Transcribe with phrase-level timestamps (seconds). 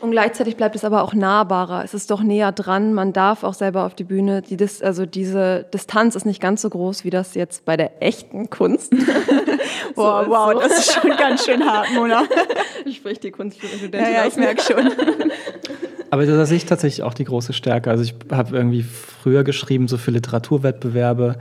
[0.00, 1.84] Und gleichzeitig bleibt es aber auch nahbarer.
[1.84, 2.94] Es ist doch näher dran.
[2.94, 4.40] Man darf auch selber auf die Bühne.
[4.40, 8.02] Die Dis also diese Distanz ist nicht ganz so groß wie das jetzt bei der
[8.02, 8.92] echten Kunst.
[9.94, 10.60] wow, so wow, so.
[10.60, 12.24] das ist schon ganz schön hart, Mona.
[12.90, 14.90] Spricht die Kunststudentin ja, ja, ich merke schon.
[16.10, 17.90] Aber da sehe ich tatsächlich auch die große Stärke.
[17.90, 21.36] Also ich habe irgendwie früher geschrieben, so für Literaturwettbewerbe,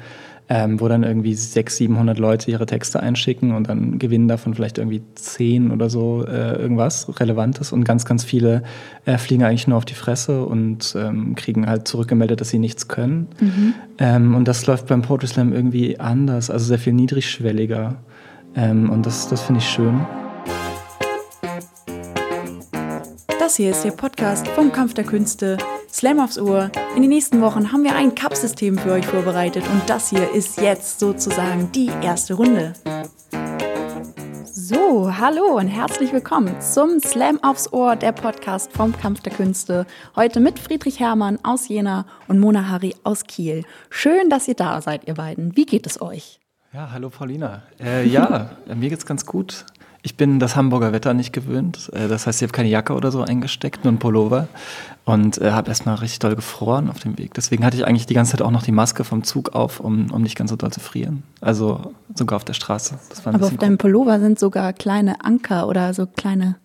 [0.52, 4.80] ähm, wo dann irgendwie 600, 700 Leute ihre Texte einschicken und dann gewinnen davon vielleicht
[4.80, 8.64] irgendwie 10 oder so äh, irgendwas Relevantes und ganz, ganz viele
[9.06, 12.88] äh, fliegen eigentlich nur auf die Fresse und ähm, kriegen halt zurückgemeldet, dass sie nichts
[12.88, 13.28] können.
[13.40, 13.74] Mhm.
[14.00, 17.98] Ähm, und das läuft beim Poetry Slam irgendwie anders, also sehr viel niedrigschwelliger.
[18.56, 20.02] Ähm, und das, das finde ich schön.
[23.40, 25.58] Das hier ist der Podcast vom Kampf der Künste.
[25.92, 26.72] Slam aufs Ohr.
[26.96, 30.62] In den nächsten Wochen haben wir ein Cup-System für euch vorbereitet und das hier ist
[30.62, 32.74] jetzt sozusagen die erste Runde.
[34.46, 39.88] So, hallo und herzlich willkommen zum Slam aufs Ohr, der Podcast vom Kampf der Künste.
[40.16, 43.64] Heute mit Friedrich Hermann aus Jena und Mona Hari aus Kiel.
[43.90, 45.56] Schön, dass ihr da seid, ihr beiden.
[45.58, 46.40] Wie geht es euch?
[46.72, 47.64] Ja, hallo Paulina.
[47.80, 49.66] Äh, ja, mir geht's ganz gut.
[50.04, 51.90] Ich bin das Hamburger Wetter nicht gewöhnt.
[51.94, 54.48] Äh, das heißt, ich habe keine Jacke oder so eingesteckt, nur ein Pullover.
[55.04, 57.34] Und äh, habe erstmal richtig doll gefroren auf dem Weg.
[57.34, 60.12] Deswegen hatte ich eigentlich die ganze Zeit auch noch die Maske vom Zug auf, um,
[60.12, 61.24] um nicht ganz so doll zu frieren.
[61.42, 63.00] Also sogar auf der Straße.
[63.26, 66.58] Aber auf deinem Pullover sind sogar kleine Anker oder so kleine,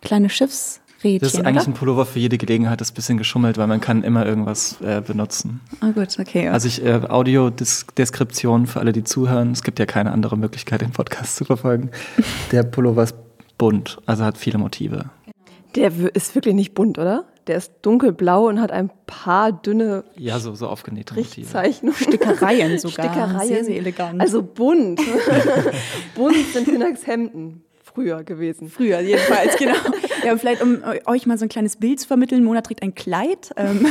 [0.00, 0.80] kleine Schiffs.
[1.04, 1.68] Rädchen, das ist eigentlich oder?
[1.68, 4.80] ein Pullover für jede Gelegenheit, das ist ein bisschen geschummelt, weil man kann immer irgendwas
[4.80, 5.60] äh, benutzen.
[5.80, 6.48] Ah oh gut, okay.
[6.48, 9.52] Also ich, äh, Audiodeskription für alle, die zuhören.
[9.52, 11.90] Es gibt ja keine andere Möglichkeit, den Podcast zu verfolgen.
[12.52, 13.16] Der Pullover ist
[13.58, 15.10] bunt, also hat viele Motive.
[15.74, 17.24] Der ist wirklich nicht bunt, oder?
[17.46, 21.46] Der ist dunkelblau und hat ein paar dünne ja, so, so aufgenähte Motive.
[21.94, 23.06] Stickereien sogar.
[23.06, 23.48] Stickereien.
[23.48, 24.20] Sehr, sehr elegant.
[24.20, 25.00] Also bunt.
[26.14, 28.68] bunt sind Hünners Hemden früher gewesen.
[28.68, 29.74] Früher, jedenfalls, genau.
[30.24, 32.44] Ja, vielleicht um euch mal so ein kleines Bild zu vermitteln.
[32.44, 33.52] Mona trägt ein Kleid.
[33.56, 33.86] Ähm,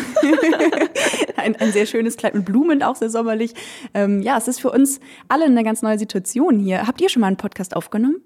[1.37, 3.53] ein, ein, sehr schönes Kleid mit Blumen, auch sehr sommerlich.
[3.93, 6.87] Ähm, ja, es ist für uns alle eine ganz neue Situation hier.
[6.87, 8.21] Habt ihr schon mal einen Podcast aufgenommen?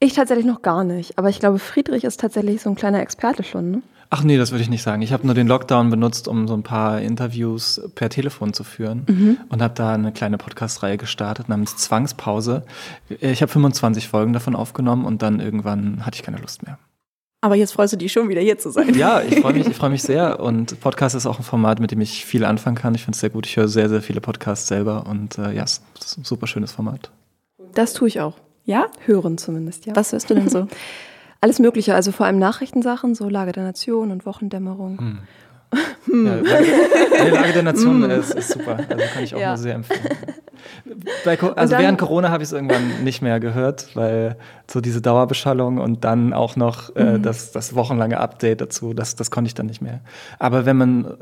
[0.00, 1.18] Ich tatsächlich noch gar nicht.
[1.18, 3.82] Aber ich glaube, Friedrich ist tatsächlich so ein kleiner Experte schon, ne?
[4.14, 5.00] Ach nee, das würde ich nicht sagen.
[5.00, 9.06] Ich habe nur den Lockdown benutzt, um so ein paar Interviews per Telefon zu führen
[9.08, 9.38] mhm.
[9.48, 12.66] und habe da eine kleine Podcast-Reihe gestartet namens Zwangspause.
[13.08, 16.78] Ich habe 25 Folgen davon aufgenommen und dann irgendwann hatte ich keine Lust mehr.
[17.44, 18.94] Aber jetzt freust du dich schon wieder hier zu sein.
[18.94, 20.38] Ja, ich freue mich, ich freue mich sehr.
[20.38, 22.94] Und Podcast ist auch ein Format, mit dem ich viel anfangen kann.
[22.94, 23.46] Ich finde es sehr gut.
[23.46, 26.70] Ich höre sehr, sehr viele Podcasts selber und äh, ja, es ist ein super schönes
[26.70, 27.10] Format.
[27.74, 28.36] Das tue ich auch.
[28.64, 28.86] Ja?
[29.04, 29.96] Hören zumindest, ja.
[29.96, 30.68] Was hörst du denn so?
[31.40, 34.98] Alles Mögliche, also vor allem Nachrichtensachen, so Lage der Nation und Wochendämmerung.
[34.98, 35.18] Hm.
[36.04, 36.26] Hm.
[36.26, 36.36] Ja,
[37.24, 38.10] die Lage der Nation hm.
[38.10, 38.76] ist, ist, super.
[38.76, 39.48] Also kann ich auch ja.
[39.48, 40.00] nur sehr empfehlen.
[41.24, 44.36] Bei, also dann, während Corona habe ich es irgendwann nicht mehr gehört, weil
[44.70, 47.22] so diese Dauerbeschallung und dann auch noch äh, mhm.
[47.22, 50.00] das, das wochenlange Update dazu, das, das konnte ich dann nicht mehr.
[50.38, 51.14] Aber wenn man,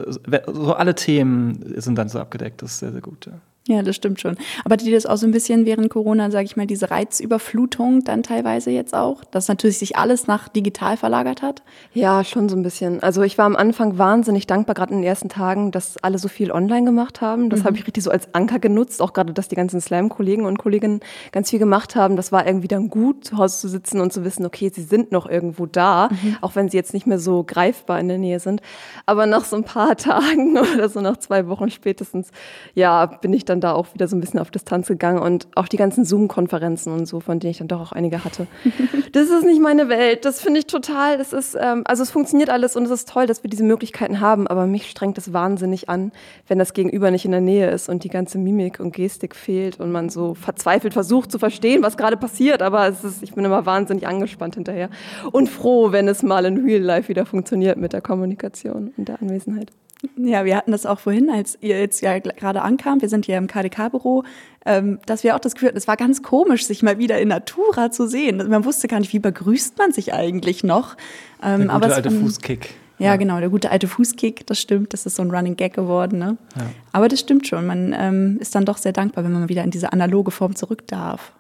[0.46, 3.26] so alle Themen sind dann so abgedeckt, das ist sehr, sehr gut.
[3.26, 3.32] Ja.
[3.69, 4.37] Ja, das stimmt schon.
[4.65, 8.22] Aber die das auch so ein bisschen während Corona, sage ich mal, diese Reizüberflutung dann
[8.22, 11.62] teilweise jetzt auch, dass natürlich sich alles nach digital verlagert hat?
[11.93, 13.03] Ja, schon so ein bisschen.
[13.03, 16.28] Also ich war am Anfang wahnsinnig dankbar, gerade in den ersten Tagen, dass alle so
[16.28, 17.50] viel online gemacht haben.
[17.50, 17.65] Das mhm.
[17.65, 21.00] habe ich richtig so als Anker genutzt, auch gerade, dass die ganzen Slam-Kollegen und Kolleginnen
[21.31, 22.16] ganz viel gemacht haben.
[22.16, 25.12] Das war irgendwie dann gut, zu Hause zu sitzen und zu wissen, okay, sie sind
[25.12, 26.38] noch irgendwo da, mhm.
[26.41, 28.62] auch wenn sie jetzt nicht mehr so greifbar in der Nähe sind.
[29.04, 32.31] Aber nach so ein paar Tagen oder so nach zwei Wochen spätestens,
[32.75, 35.68] ja, bin ich dann da auch wieder so ein bisschen auf Distanz gegangen und auch
[35.68, 38.46] die ganzen Zoom-Konferenzen und so, von denen ich dann doch auch einige hatte.
[39.12, 40.24] das ist nicht meine Welt.
[40.24, 41.18] Das finde ich total.
[41.18, 44.20] Das ist, ähm, also es funktioniert alles und es ist toll, dass wir diese Möglichkeiten
[44.20, 46.12] haben, aber mich strengt es wahnsinnig an,
[46.48, 49.80] wenn das Gegenüber nicht in der Nähe ist und die ganze Mimik und Gestik fehlt
[49.80, 52.62] und man so verzweifelt versucht zu verstehen, was gerade passiert.
[52.62, 54.88] Aber es ist, ich bin immer wahnsinnig angespannt hinterher
[55.32, 59.20] und froh, wenn es mal in Real Life wieder funktioniert mit der Kommunikation und der
[59.20, 59.70] Anwesenheit.
[60.16, 63.02] Ja, wir hatten das auch vorhin, als ihr jetzt ja gerade ankam.
[63.02, 64.24] Wir sind ja im KDK-Büro,
[64.64, 67.28] ähm, dass wir auch das Gefühl hatten, es war ganz komisch, sich mal wieder in
[67.28, 68.48] Natura zu sehen.
[68.48, 70.96] Man wusste gar nicht, wie begrüßt man sich eigentlich noch.
[71.42, 72.74] Ähm, der gute aber alte Fußkick.
[72.98, 74.92] Ja, genau, der gute alte Fußkick, das stimmt.
[74.92, 76.18] Das ist so ein Running Gag geworden.
[76.18, 76.36] Ne?
[76.54, 76.66] Ja.
[76.92, 77.66] Aber das stimmt schon.
[77.66, 80.86] Man ähm, ist dann doch sehr dankbar, wenn man wieder in diese analoge Form zurück
[80.86, 81.32] darf.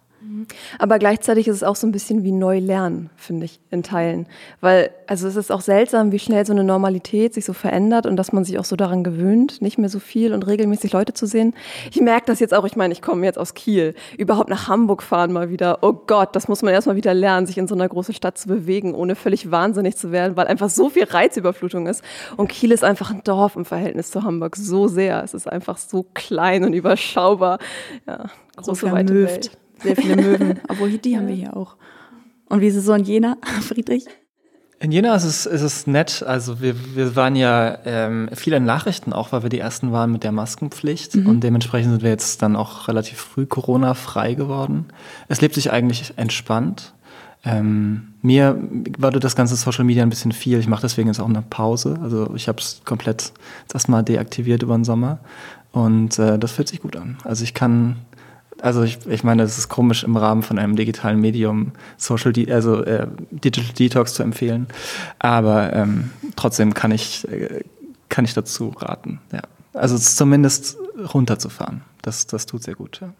[0.78, 4.26] Aber gleichzeitig ist es auch so ein bisschen wie neu lernen, finde ich, in Teilen.
[4.60, 8.16] Weil, also es ist auch seltsam, wie schnell so eine Normalität sich so verändert und
[8.16, 11.26] dass man sich auch so daran gewöhnt, nicht mehr so viel und regelmäßig Leute zu
[11.26, 11.54] sehen.
[11.90, 13.94] Ich merke das jetzt auch, ich meine, ich komme jetzt aus Kiel.
[14.18, 15.78] Überhaupt nach Hamburg fahren mal wieder.
[15.82, 18.48] Oh Gott, das muss man erstmal wieder lernen, sich in so einer großen Stadt zu
[18.48, 22.04] bewegen, ohne völlig wahnsinnig zu werden, weil einfach so viel Reizüberflutung ist.
[22.36, 25.22] Und Kiel ist einfach ein Dorf im Verhältnis zu Hamburg so sehr.
[25.22, 27.58] Es ist einfach so klein und überschaubar.
[28.06, 29.50] Ja, große, so weite Welt
[29.82, 30.60] sehr viele Möwen.
[30.68, 31.76] Obwohl, die haben wir hier auch.
[32.48, 34.06] Und wie ist es so in Jena, Friedrich?
[34.82, 36.22] In Jena ist es, ist es nett.
[36.22, 40.24] Also wir, wir waren ja ähm, viele Nachrichten, auch weil wir die ersten waren mit
[40.24, 41.16] der Maskenpflicht.
[41.16, 41.26] Mhm.
[41.26, 44.86] Und dementsprechend sind wir jetzt dann auch relativ früh Corona-frei geworden.
[45.28, 46.94] Es lebt sich eigentlich entspannt.
[47.44, 48.58] Ähm, mir
[48.98, 50.58] war das ganze Social Media ein bisschen viel.
[50.58, 51.98] Ich mache deswegen jetzt auch eine Pause.
[52.02, 53.32] Also ich habe es komplett
[53.72, 55.20] erstmal deaktiviert über den Sommer.
[55.72, 57.18] Und äh, das fühlt sich gut an.
[57.24, 57.96] Also ich kann
[58.62, 62.50] also ich, ich meine, es ist komisch im Rahmen von einem digitalen Medium Social, De
[62.52, 64.66] also äh, Digital Detox zu empfehlen,
[65.18, 67.64] aber ähm, trotzdem kann ich äh,
[68.08, 69.20] kann ich dazu raten.
[69.32, 69.42] Ja,
[69.72, 70.76] also zumindest
[71.14, 73.00] runterzufahren, das das tut sehr gut.
[73.00, 73.12] Ja.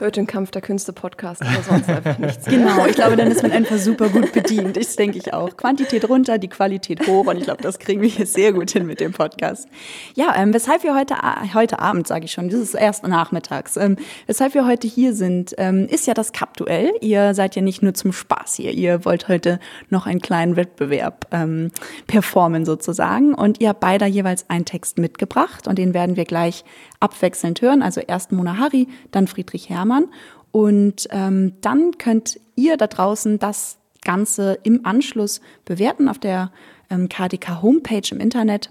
[0.00, 2.46] Hört den Kampf der Künste Podcast, aber sonst einfach nichts.
[2.46, 4.76] Genau, ich glaube, dann ist man einfach super gut bedient.
[4.76, 5.56] Das denke ich auch.
[5.56, 8.86] Quantität runter, die Qualität hoch und ich glaube, das kriegen wir hier sehr gut hin
[8.86, 9.66] mit dem Podcast.
[10.14, 11.16] Ja, ähm, weshalb wir heute,
[11.52, 13.96] heute Abend, sage ich schon, das ist erst nachmittags, ähm,
[14.28, 16.92] weshalb wir heute hier sind, ähm, ist ja das Cup-Duell.
[17.00, 19.58] Ihr seid ja nicht nur zum Spaß hier, ihr wollt heute
[19.90, 21.72] noch einen kleinen Wettbewerb ähm,
[22.06, 26.64] performen sozusagen und ihr habt beide jeweils einen Text mitgebracht und den werden wir gleich
[27.00, 27.82] abwechselnd hören.
[27.82, 29.87] Also erst Mona Hari, dann Friedrich Herrmann.
[29.88, 30.08] Hermann.
[30.52, 36.52] Und ähm, dann könnt ihr da draußen das Ganze im Anschluss bewerten auf der
[36.90, 38.70] ähm, KDK Homepage im Internet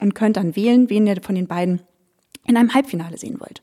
[0.00, 1.80] und könnt dann wählen, wen ihr von den beiden
[2.46, 3.62] in einem Halbfinale sehen wollt.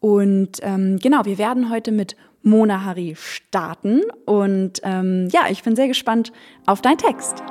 [0.00, 4.02] Und ähm, genau, wir werden heute mit Mona Hari starten.
[4.26, 6.32] Und ähm, ja, ich bin sehr gespannt
[6.66, 7.42] auf deinen Text.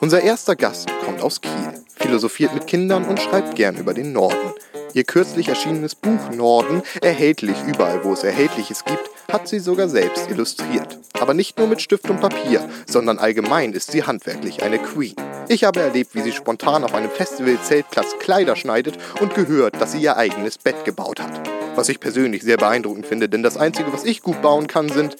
[0.00, 4.52] Unser erster Gast kommt aus Kiel, philosophiert mit Kindern und schreibt gern über den Norden.
[4.94, 10.30] Ihr kürzlich erschienenes Buch Norden, erhältlich überall, wo es Erhältliches gibt, hat sie sogar selbst
[10.30, 10.98] illustriert.
[11.18, 15.14] Aber nicht nur mit Stift und Papier, sondern allgemein ist sie handwerklich eine Queen.
[15.48, 20.02] Ich habe erlebt, wie sie spontan auf einem Festival-Zeltplatz Kleider schneidet und gehört, dass sie
[20.02, 21.48] ihr eigenes Bett gebaut hat.
[21.74, 25.16] Was ich persönlich sehr beeindruckend finde, denn das Einzige, was ich gut bauen kann, sind...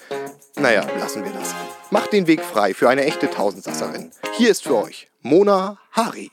[0.56, 1.54] Naja, lassen wir das.
[1.90, 4.10] Macht den Weg frei für eine echte Tausendsasserin.
[4.36, 6.30] Hier ist für euch Mona Hari.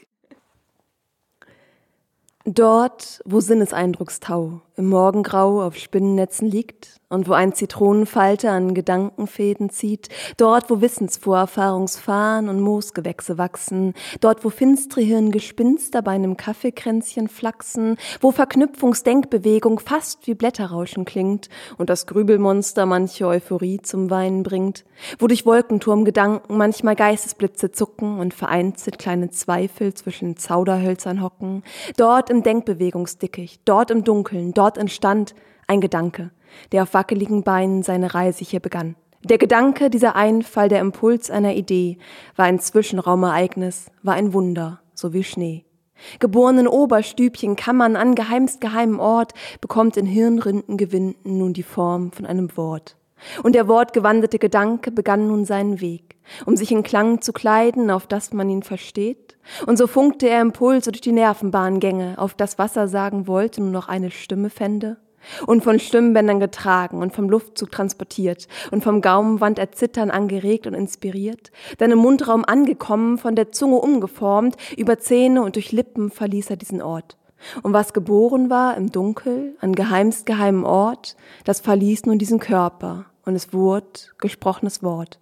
[2.53, 10.09] Dort, wo Sinneseindruckstau im Morgengrau auf Spinnennetzen liegt, und wo ein Zitronenfalter an Gedankenfäden zieht,
[10.37, 18.31] dort, wo Wissensvorerfahrungsfahnen und Moosgewächse wachsen, dort, wo finstere Hirngespinster bei einem Kaffeekränzchen flachsen, wo
[18.31, 24.85] Verknüpfungsdenkbewegung fast wie Blätterrauschen klingt und das Grübelmonster manche Euphorie zum Weinen bringt,
[25.17, 31.63] wo durch Wolkenturmgedanken manchmal Geistesblitze zucken und vereinzelt kleine Zweifel zwischen Zauderhölzern hocken,
[31.97, 35.35] dort im Denkbewegungsdickicht, dort im Dunkeln, dort entstand
[35.67, 36.31] ein Gedanke,
[36.71, 38.95] der auf wackeligen Beinen seine Reise hier begann.
[39.23, 41.97] Der Gedanke, dieser Einfall, der Impuls einer Idee,
[42.35, 45.65] war ein Zwischenraumereignis, war ein Wunder, so wie Schnee.
[46.19, 52.25] Geboren in Oberstübchen, Kammern an geheimst geheimen Ort, bekommt in Hirnrindengewinden nun die Form von
[52.25, 52.95] einem Wort.
[53.43, 58.07] Und der wortgewandete Gedanke begann nun seinen Weg, um sich in Klang zu kleiden, auf
[58.07, 59.37] das man ihn versteht.
[59.65, 63.87] Und so funkte er Impulse durch die Nervenbahngänge, auf das Wasser sagen wollte, nur noch
[63.87, 64.97] eine Stimme fände
[65.45, 71.51] und von Stimmbändern getragen und vom Luftzug transportiert und vom Gaumenwand erzittern angeregt und inspiriert,
[71.77, 76.57] dann im Mundraum angekommen, von der Zunge umgeformt, über Zähne und durch Lippen verließ er
[76.57, 77.18] diesen Ort.
[77.63, 81.15] Und was geboren war im Dunkel, an geheimst geheimen Ort,
[81.45, 83.85] das verließ nun diesen Körper und es wurde
[84.17, 85.19] gesprochenes Wort.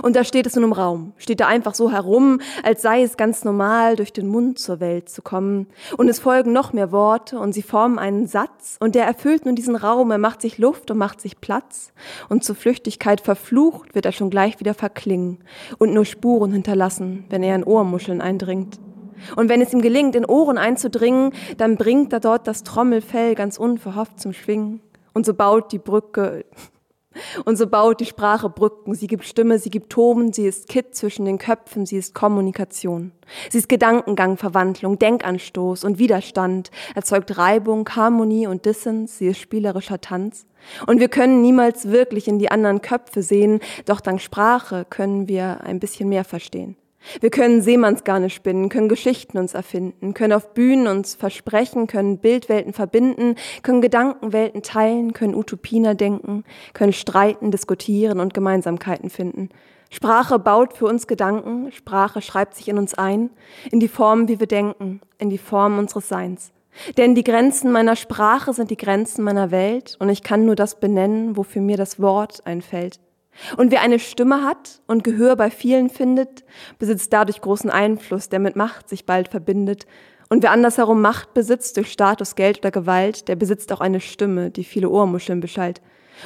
[0.00, 3.16] Und da steht es nun im Raum, steht da einfach so herum, als sei es
[3.16, 5.66] ganz normal, durch den Mund zur Welt zu kommen.
[5.96, 9.56] Und es folgen noch mehr Worte und sie formen einen Satz und der erfüllt nun
[9.56, 11.92] diesen Raum, er macht sich Luft und macht sich Platz.
[12.28, 15.38] Und zur Flüchtigkeit verflucht wird er schon gleich wieder verklingen
[15.78, 18.78] und nur Spuren hinterlassen, wenn er in Ohrmuscheln eindringt.
[19.36, 23.58] Und wenn es ihm gelingt, in Ohren einzudringen, dann bringt er dort das Trommelfell ganz
[23.58, 24.80] unverhofft zum Schwingen.
[25.14, 26.44] Und so baut die Brücke,
[27.44, 28.94] und so baut die Sprache Brücken.
[28.94, 33.12] Sie gibt Stimme, sie gibt Toben, sie ist Kit zwischen den Köpfen, sie ist Kommunikation.
[33.50, 40.00] Sie ist Gedankengang, Verwandlung, Denkanstoß und Widerstand, erzeugt Reibung, Harmonie und Dissens, sie ist spielerischer
[40.00, 40.46] Tanz.
[40.86, 45.62] Und wir können niemals wirklich in die anderen Köpfe sehen, doch dank Sprache können wir
[45.62, 46.76] ein bisschen mehr verstehen.
[47.20, 52.72] Wir können Seemannsgarne spinnen, können Geschichten uns erfinden, können auf Bühnen uns versprechen, können Bildwelten
[52.72, 59.48] verbinden, können Gedankenwelten teilen, können Utopien denken, können streiten, diskutieren und Gemeinsamkeiten finden.
[59.90, 63.30] Sprache baut für uns Gedanken, Sprache schreibt sich in uns ein,
[63.70, 66.50] in die Form, wie wir denken, in die Form unseres Seins.
[66.96, 70.80] Denn die Grenzen meiner Sprache sind die Grenzen meiner Welt und ich kann nur das
[70.80, 73.00] benennen, wofür mir das Wort einfällt.
[73.56, 76.44] Und wer eine Stimme hat und Gehör bei vielen findet,
[76.78, 79.86] besitzt dadurch großen Einfluss, der mit Macht sich bald verbindet.
[80.28, 84.50] Und wer andersherum Macht besitzt durch Status, Geld oder Gewalt, der besitzt auch eine Stimme,
[84.50, 85.80] die viele Ohrmuscheln beschallt.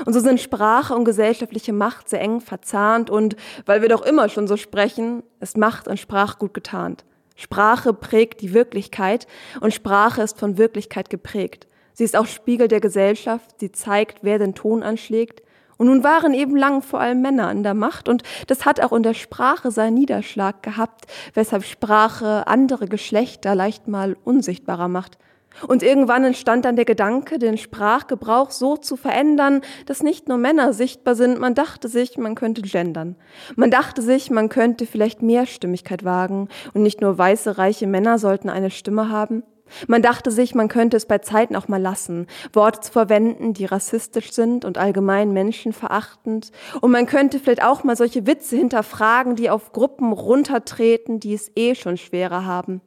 [0.05, 4.29] Und so sind Sprache und gesellschaftliche Macht sehr eng verzahnt und, weil wir doch immer
[4.29, 7.05] schon so sprechen, ist Macht und Sprachgut getarnt.
[7.37, 9.27] Sprache prägt die Wirklichkeit
[9.61, 11.67] und Sprache ist von Wirklichkeit geprägt.
[11.93, 15.43] Sie ist auch Spiegel der Gesellschaft, sie zeigt, wer den Ton anschlägt.
[15.77, 18.93] Und nun waren eben lang vor allem Männer an der Macht und das hat auch
[18.93, 25.19] in der Sprache seinen Niederschlag gehabt, weshalb Sprache andere Geschlechter leicht mal unsichtbarer macht.
[25.67, 30.73] Und irgendwann entstand dann der Gedanke, den Sprachgebrauch so zu verändern, dass nicht nur Männer
[30.73, 31.39] sichtbar sind.
[31.39, 33.17] Man dachte sich, man könnte gendern.
[33.55, 38.51] Man dachte sich, man könnte vielleicht Mehrstimmigkeit wagen und nicht nur weiße, reiche Männer sollten
[38.51, 39.43] eine Stimme haben.
[39.87, 43.65] Man dachte sich, man könnte es bei Zeiten auch mal lassen, Worte zu verwenden, die
[43.65, 46.53] rassistisch sind und allgemein menschenverachtend.
[46.81, 51.51] Und man könnte vielleicht auch mal solche Witze hinterfragen, die auf Gruppen runtertreten, die es
[51.57, 52.81] eh schon schwerer haben.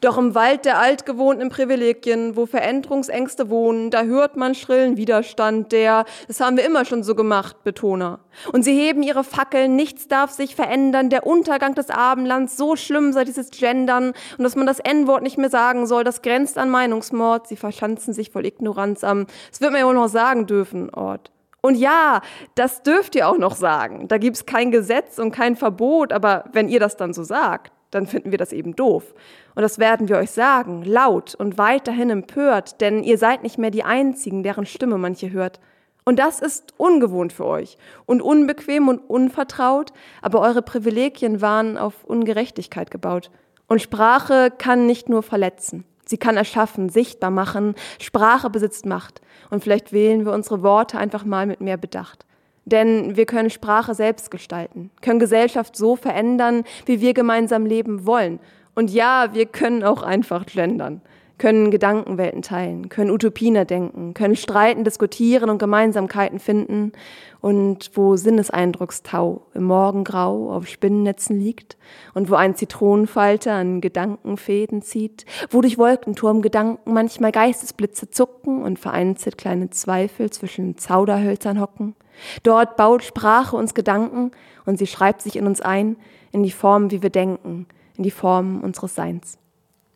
[0.00, 6.04] Doch im Wald der altgewohnten Privilegien, wo Veränderungsängste wohnen, da hört man schrillen Widerstand, der,
[6.28, 8.20] das haben wir immer schon so gemacht, Betoner.
[8.52, 13.12] Und sie heben ihre Fackeln, nichts darf sich verändern, der Untergang des Abendlands, so schlimm
[13.12, 16.70] sei dieses Gendern und dass man das N-Wort nicht mehr sagen soll, das grenzt an
[16.70, 20.90] Meinungsmord, sie verschanzen sich voll Ignoranz am, das wird man ja wohl noch sagen dürfen,
[20.90, 21.30] Ort.
[21.62, 22.22] Und ja,
[22.54, 24.08] das dürft ihr auch noch sagen.
[24.08, 28.06] Da gibt's kein Gesetz und kein Verbot, aber wenn ihr das dann so sagt, dann
[28.06, 29.14] finden wir das eben doof.
[29.54, 33.70] Und das werden wir euch sagen, laut und weiterhin empört, denn ihr seid nicht mehr
[33.70, 35.60] die Einzigen, deren Stimme manche hört.
[36.04, 39.92] Und das ist ungewohnt für euch und unbequem und unvertraut,
[40.22, 43.30] aber eure Privilegien waren auf Ungerechtigkeit gebaut.
[43.68, 47.74] Und Sprache kann nicht nur verletzen, sie kann erschaffen, sichtbar machen.
[48.00, 49.20] Sprache besitzt Macht.
[49.48, 52.26] Und vielleicht wählen wir unsere Worte einfach mal mit mehr Bedacht.
[52.64, 58.38] Denn wir können Sprache selbst gestalten, können Gesellschaft so verändern, wie wir gemeinsam leben wollen.
[58.74, 61.00] Und ja, wir können auch einfach gendern,
[61.40, 66.92] können Gedankenwelten teilen, können Utopien erdenken, können streiten, diskutieren und Gemeinsamkeiten finden.
[67.40, 71.78] Und wo Sinneseindruckstau im Morgengrau auf Spinnennetzen liegt
[72.12, 78.78] und wo ein Zitronenfalter an Gedankenfäden zieht, wo durch Wolkenturm Gedanken manchmal Geistesblitze zucken und
[78.78, 81.96] vereinzelt kleine Zweifel zwischen Zauderhölzern hocken,
[82.42, 84.30] Dort baut Sprache uns Gedanken
[84.66, 85.96] und sie schreibt sich in uns ein,
[86.32, 87.66] in die Form, wie wir denken,
[87.96, 89.38] in die Form unseres Seins.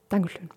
[0.09, 0.51] Dankeschön.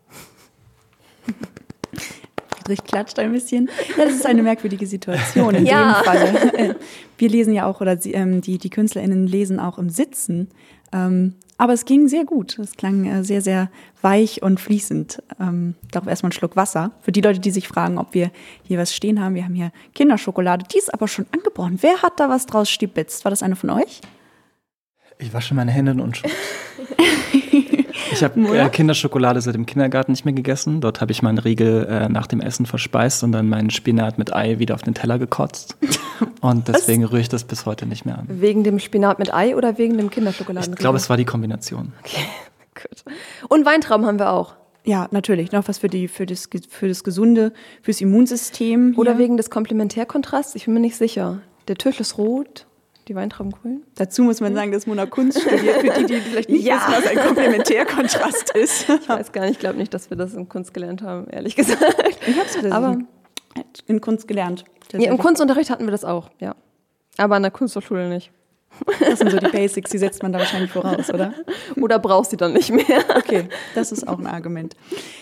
[2.68, 3.70] Friedrich klatscht ein bisschen.
[3.98, 6.02] Ja, das ist eine merkwürdige Situation in ja.
[6.02, 6.76] dem Fall.
[7.18, 10.50] Wir lesen ja auch, oder ähm, die, die KünstlerInnen lesen auch im Sitzen.
[10.92, 12.60] Ähm, aber es ging sehr gut.
[12.60, 13.70] Es klang äh, sehr, sehr
[14.02, 15.24] weich und fließend.
[15.40, 16.92] Ähm, darauf erstmal einen Schluck Wasser.
[17.02, 18.32] Für die Leute, die sich fragen, ob wir
[18.64, 19.36] hier was stehen haben.
[19.36, 20.66] Wir haben hier Kinderschokolade.
[20.72, 21.80] Die ist aber schon angebrochen.
[21.82, 23.26] Wer hat da was draus stibitzt?
[23.26, 24.02] War das eine von euch?
[25.20, 26.30] Ich wasche meine Hände und schon.
[28.12, 30.82] Ich habe äh, Kinderschokolade seit dem Kindergarten nicht mehr gegessen.
[30.82, 34.34] Dort habe ich meinen Riegel äh, nach dem Essen verspeist und dann meinen Spinat mit
[34.34, 35.78] Ei wieder auf den Teller gekotzt.
[36.42, 38.26] Und deswegen rühre ich das bis heute nicht mehr an.
[38.28, 40.74] Wegen dem Spinat mit Ei oder wegen dem Kinderschokoladen?
[40.74, 41.94] Ich glaube, es war die Kombination.
[42.04, 42.26] Okay,
[42.76, 43.04] gut.
[43.50, 44.56] Und Weintrauben haben wir auch.
[44.84, 45.52] Ja, natürlich.
[45.52, 48.92] Noch was für, die, für, das, für das Gesunde, fürs Immunsystem.
[48.92, 49.00] Hier.
[49.00, 50.56] Oder wegen des Komplementärkontrasts?
[50.56, 51.42] Ich bin mir nicht sicher.
[51.68, 52.66] Der Tisch ist rot,
[53.08, 53.84] die Weintrauben grün.
[53.96, 56.76] Dazu muss man sagen, dass Mona Kunst studiert, für die, die vielleicht nicht ja.
[56.76, 58.90] wissen, was ein Komplementärkontrast ist.
[58.90, 61.56] Ich weiß gar nicht, ich glaube nicht, dass wir das in Kunst gelernt haben, ehrlich
[61.56, 61.84] gesagt.
[62.28, 62.98] Ich habe es Aber
[63.88, 64.66] in Kunst gelernt.
[64.94, 66.56] Ja, Im Kunstunterricht hatten wir das auch, ja.
[67.18, 68.32] Aber an der Kunsthochschule nicht.
[69.00, 71.34] Das sind so die Basics, die setzt man da wahrscheinlich voraus, oder?
[71.76, 72.86] Oder brauchst du dann nicht mehr?
[73.16, 74.76] Okay, das ist auch ein Argument.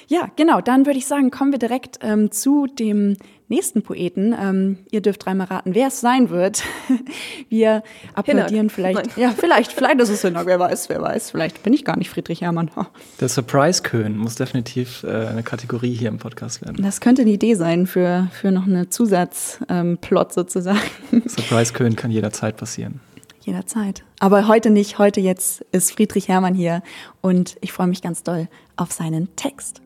[0.08, 4.36] Ja, genau, dann würde ich sagen, kommen wir direkt ähm, zu dem nächsten Poeten.
[4.40, 6.64] Ähm, ihr dürft dreimal raten, wer es sein wird.
[7.50, 7.84] Wir
[8.16, 8.96] applaudieren vielleicht.
[8.96, 9.10] Nein.
[9.16, 11.32] Ja, vielleicht, vielleicht ist es Hinnack, wer weiß, wer weiß.
[11.32, 12.72] Vielleicht bin ich gar nicht Friedrich Hermann.
[13.20, 16.84] Der Surprise-Köhn muss definitiv äh, eine Kategorie hier im Podcast werden.
[16.84, 20.80] Das könnte eine Idee sein für, für noch eine Zusatzplot ähm, sozusagen.
[21.28, 23.00] Surprise-Köhn kann jederzeit passieren
[23.46, 24.04] jederzeit.
[24.20, 26.82] Aber heute nicht, heute jetzt ist Friedrich Hermann hier
[27.22, 29.82] und ich freue mich ganz doll auf seinen Text.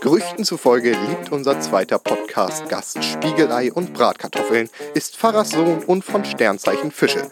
[0.00, 6.92] Gerüchten zufolge liebt unser zweiter Podcast-Gast Spiegelei und Bratkartoffeln, ist Pfarrers Sohn und von Sternzeichen
[6.92, 7.28] Fische.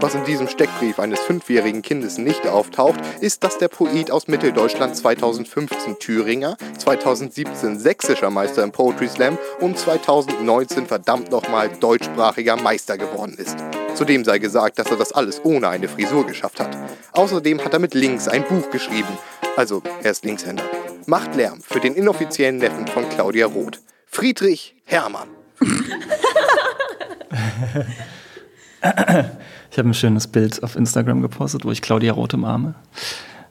[0.00, 4.94] Was in diesem Steckbrief eines fünfjährigen Kindes nicht auftaucht, ist, dass der Poet aus Mitteldeutschland
[4.94, 13.34] 2015 Thüringer, 2017 sächsischer Meister im Poetry Slam und 2019 verdammt nochmal deutschsprachiger Meister geworden
[13.36, 13.56] ist.
[13.94, 16.78] Zudem sei gesagt, dass er das alles ohne eine Frisur geschafft hat.
[17.12, 19.18] Außerdem hat er mit links ein Buch geschrieben.
[19.56, 20.64] Also, er ist Linkshänder.
[21.06, 23.80] Macht Lärm für den inoffiziellen Neffen von Claudia Roth.
[24.06, 25.28] Friedrich Hermann.
[29.78, 32.74] ich habe ein schönes Bild auf Instagram gepostet, wo ich Claudia Roth umarme.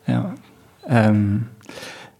[0.08, 0.34] Ja.
[0.86, 1.48] Ähm,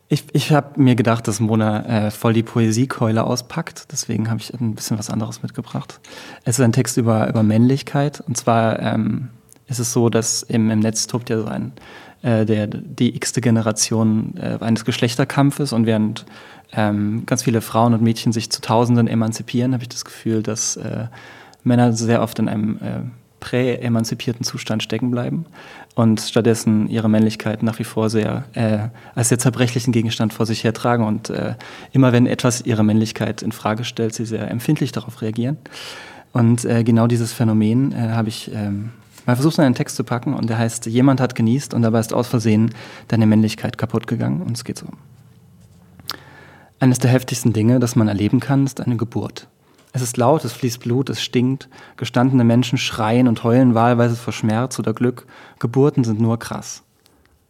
[0.08, 3.92] Ich, ich habe mir gedacht, dass Mona äh, voll die Poesiekeule auspackt.
[3.92, 6.00] Deswegen habe ich ein bisschen was anderes mitgebracht.
[6.46, 8.24] Es ist ein Text über, über Männlichkeit.
[8.26, 9.28] Und zwar ähm,
[9.68, 11.74] ist es so, dass im, im Netz tobt ja so ein,
[12.22, 15.74] äh, der, die x-te Generation äh, eines Geschlechterkampfes.
[15.74, 16.26] Und während
[16.72, 20.78] ähm, ganz viele Frauen und Mädchen sich zu Tausenden emanzipieren, habe ich das Gefühl, dass
[20.78, 21.08] äh,
[21.66, 23.02] Männer sehr oft in einem äh,
[23.40, 25.46] prä-emanzipierten Zustand stecken bleiben
[25.96, 30.64] und stattdessen ihre Männlichkeit nach wie vor sehr äh, als sehr zerbrechlichen Gegenstand vor sich
[30.64, 31.56] hertragen und äh,
[31.92, 35.58] immer wenn etwas ihre Männlichkeit in Frage stellt, sie sehr empfindlich darauf reagieren.
[36.34, 38.92] Und äh, genau dieses Phänomen äh, habe ich ähm,
[39.26, 42.00] mal versucht in einen Text zu packen und der heißt, jemand hat genießt und dabei
[42.00, 42.74] ist aus Versehen
[43.08, 44.88] deine Männlichkeit kaputt gegangen und es geht so.
[46.80, 49.48] Eines der heftigsten Dinge, das man erleben kann, ist eine Geburt.
[49.94, 51.70] Es ist laut, es fließt Blut, es stinkt.
[51.96, 55.26] Gestandene Menschen schreien und heulen wahlweise vor Schmerz oder Glück.
[55.60, 56.84] Geburten sind nur krass.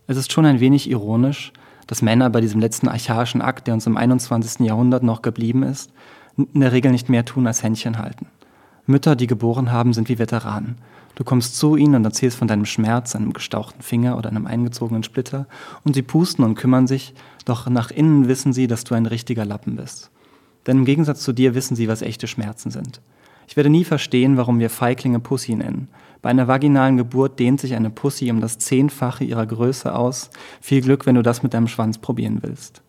[0.08, 1.52] Es ist schon ein wenig ironisch,
[1.88, 4.66] dass Männer bei diesem letzten archaischen Akt, der uns im 21.
[4.66, 5.92] Jahrhundert noch geblieben ist,
[6.38, 8.28] in der Regel nicht mehr tun als Händchen halten.
[8.86, 10.78] Mütter, die geboren haben, sind wie Veteranen.
[11.16, 15.04] Du kommst zu ihnen und erzählst von deinem Schmerz, einem gestauchten Finger oder einem eingezogenen
[15.04, 15.48] Splitter,
[15.84, 19.44] und sie pusten und kümmern sich, doch nach innen wissen sie, dass du ein richtiger
[19.44, 20.12] Lappen bist.
[20.68, 23.02] Denn im Gegensatz zu dir wissen sie, was echte Schmerzen sind.
[23.48, 25.88] Ich werde nie verstehen, warum wir Feiglinge Pussy nennen.
[26.22, 30.30] Bei einer vaginalen Geburt dehnt sich eine Pussy um das Zehnfache ihrer Größe aus.
[30.60, 32.82] Viel Glück, wenn du das mit deinem Schwanz probieren willst.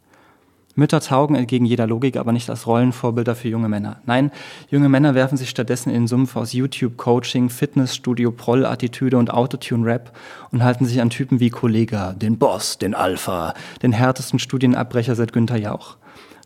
[0.78, 4.00] Mütter taugen entgegen jeder Logik aber nicht als Rollenvorbilder für junge Männer.
[4.06, 4.30] Nein,
[4.70, 10.12] junge Männer werfen sich stattdessen in den Sumpf aus YouTube-Coaching, Fitnessstudio, Proll-Attitüde und Autotune-Rap
[10.52, 15.32] und halten sich an Typen wie Kollega, den Boss, den Alpha, den härtesten Studienabbrecher seit
[15.32, 15.96] Günther Jauch.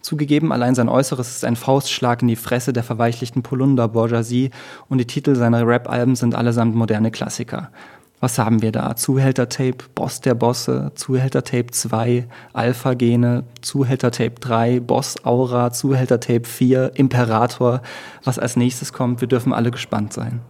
[0.02, 4.50] Zugegeben, allein sein Äußeres ist ein Faustschlag in die Fresse der verweichlichten Polunder-Bourgeoisie
[4.88, 7.70] und die Titel seiner Rap-Alben sind allesamt moderne Klassiker.
[8.22, 8.94] Was haben wir da?
[8.94, 17.82] Zuhälter-Tape, Boss der Bosse, Zuhälter-Tape 2, Alpha-Gene, Zuhälter-Tape 3, Boss-Aura, Zuhälter-Tape 4, Imperator.
[18.22, 20.40] Was als nächstes kommt, wir dürfen alle gespannt sein.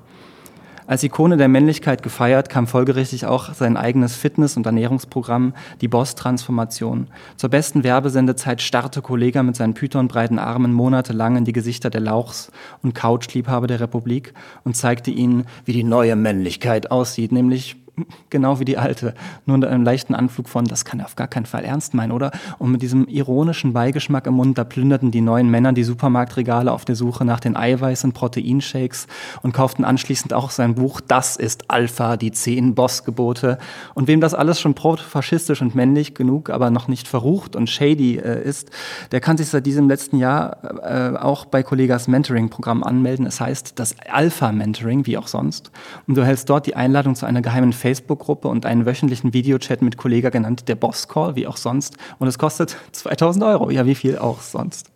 [0.87, 7.07] Als Ikone der Männlichkeit gefeiert, kam folgerichtig auch sein eigenes Fitness- und Ernährungsprogramm, die Boss-Transformation.
[7.37, 12.51] Zur besten Werbesendezeit starrte Kollega mit seinen pythonbreiten Armen monatelang in die Gesichter der Lauchs-
[12.83, 17.82] und Couchliebhaber der Republik und zeigte ihnen, wie die neue Männlichkeit aussieht, nämlich
[18.31, 21.29] genau wie die alte, nur mit einem leichten Anflug von, das kann er auf gar
[21.29, 22.31] keinen Fall ernst meinen, oder?
[22.59, 26.85] Und mit diesem ironischen Beigeschmack im Mund, da plünderten die neuen Männer die Supermarktregale auf
[26.85, 29.07] der Suche nach den Eiweiß- und Proteinshakes
[29.43, 33.59] und kauften anschließend auch sein Buch Das ist Alpha, die zehn Bossgebote.
[33.95, 38.17] Und wem das alles schon protofaschistisch und männlich genug, aber noch nicht verrucht und shady
[38.17, 38.71] äh, ist,
[39.11, 43.27] der kann sich seit diesem letzten Jahr äh, auch bei Kollegas Mentoring-Programm anmelden.
[43.27, 45.71] Es heißt das Alpha-Mentoring, wie auch sonst.
[46.07, 49.97] Und du hältst dort die Einladung zu einer geheimen Facebook-Gruppe und einen wöchentlichen Videochat mit
[49.97, 51.97] Kollega genannt, der Boss Call, wie auch sonst.
[52.19, 53.71] Und es kostet 2000 Euro.
[53.71, 54.91] Ja, wie viel auch sonst.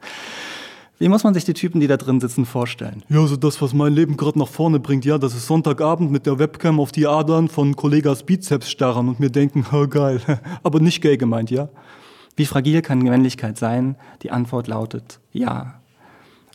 [0.98, 3.02] Wie muss man sich die Typen, die da drin sitzen, vorstellen?
[3.10, 6.24] Ja, so das, was mein Leben gerade nach vorne bringt, ja, das ist Sonntagabend mit
[6.24, 10.20] der Webcam auf die Adern von Kollegas Bizeps starren und mir denken, ha, geil.
[10.62, 11.68] Aber nicht gay gemeint, ja?
[12.34, 13.96] Wie fragil kann Männlichkeit sein?
[14.22, 15.80] Die Antwort lautet ja.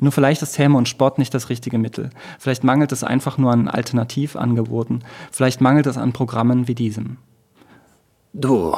[0.01, 2.09] Nur vielleicht ist Häme und Sport nicht das richtige Mittel.
[2.39, 5.03] Vielleicht mangelt es einfach nur an Alternativangeboten.
[5.31, 7.17] Vielleicht mangelt es an Programmen wie diesem.
[8.33, 8.75] Du,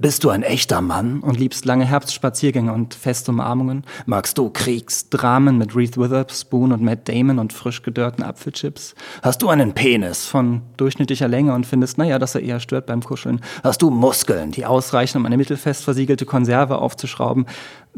[0.00, 1.20] bist du ein echter Mann?
[1.20, 3.82] Und liebst lange Herbstspaziergänge und feste Umarmungen?
[4.06, 5.08] Magst du Kriegs?
[5.08, 8.94] Dramen mit Reese Witherspoon und Matt Damon und frisch gedörrten Apfelchips?
[9.22, 10.26] Hast du einen Penis?
[10.26, 13.40] Von durchschnittlicher Länge und findest, naja, dass er eher stört beim Kuscheln?
[13.64, 14.52] Hast du Muskeln?
[14.52, 17.46] Die ausreichen, um eine mittelfest versiegelte Konserve aufzuschrauben,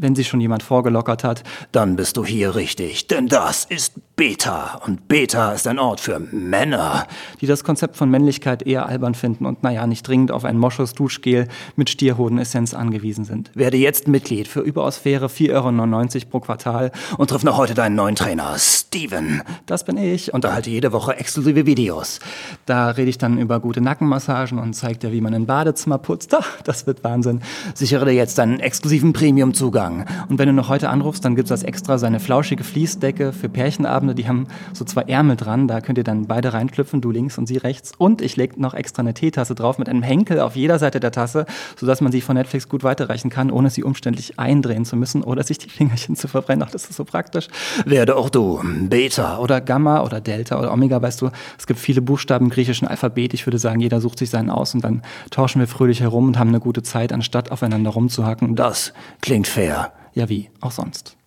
[0.01, 1.43] wenn sie schon jemand vorgelockert hat?
[1.71, 4.81] Dann bist du hier richtig, denn das ist Beta.
[4.85, 7.07] Und Beta ist ein Ort für Männer.
[7.39, 11.47] Die das Konzept von Männlichkeit eher albern finden und naja, nicht dringend auf ein Moschus-Duschgel
[11.75, 13.51] mit Stierhodenessenz angewiesen sind.
[13.55, 17.95] Werde jetzt Mitglied für überaus faire 4,99 Euro pro Quartal und triff noch heute deinen
[17.95, 19.41] neuen Trainer, Steven.
[19.65, 20.33] Das bin ich.
[20.33, 22.19] Unterhalte jede Woche exklusive Videos.
[22.65, 26.33] Da rede ich dann über gute Nackenmassagen und zeig dir, wie man ein Badezimmer putzt.
[26.35, 27.41] Ach, das wird Wahnsinn.
[27.73, 29.90] Sichere dir jetzt deinen exklusiven Premium-Zugang.
[30.29, 33.49] Und wenn du noch heute anrufst, dann gibt's als extra so eine flauschige Fließdecke für
[33.49, 34.15] Pärchenabende.
[34.15, 35.67] Die haben so zwei Ärmel dran.
[35.67, 37.91] Da könnt ihr dann beide reinklüpfen, du links und sie rechts.
[37.97, 41.11] Und ich leg noch extra eine Teetasse drauf mit einem Henkel auf jeder Seite der
[41.11, 41.45] Tasse,
[41.77, 45.43] sodass man sie von Netflix gut weiterreichen kann, ohne sie umständlich eindrehen zu müssen oder
[45.43, 46.63] sich die Fingerchen zu verbrennen.
[46.67, 47.47] Ach, das ist so praktisch.
[47.85, 51.29] Werde auch du Beta oder Gamma oder Delta oder Omega, weißt du.
[51.57, 53.33] Es gibt viele Buchstaben im griechischen Alphabet.
[53.33, 56.39] Ich würde sagen, jeder sucht sich seinen aus und dann tauschen wir fröhlich herum und
[56.39, 58.55] haben eine gute Zeit, anstatt aufeinander rumzuhacken.
[58.55, 59.80] Das klingt fair.
[60.13, 60.49] Ja, wie?
[60.59, 61.17] Auch sonst.